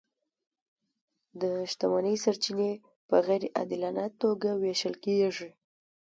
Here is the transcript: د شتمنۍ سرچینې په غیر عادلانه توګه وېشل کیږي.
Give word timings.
د 1.41 1.43
شتمنۍ 1.71 2.15
سرچینې 2.23 2.71
په 3.07 3.15
غیر 3.25 3.43
عادلانه 3.57 4.05
توګه 4.21 4.49
وېشل 4.61 4.95
کیږي. 5.05 5.49